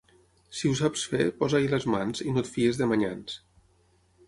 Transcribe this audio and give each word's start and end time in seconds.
Si 0.59 0.69
ho 0.69 0.77
saps 0.79 1.03
fer, 1.11 1.27
posa-hi 1.41 1.69
les 1.75 1.87
mans, 1.97 2.25
i 2.29 2.33
no 2.39 2.43
et 2.45 2.51
fiïs 2.55 2.83
de 2.83 2.91
manyans. 2.95 3.39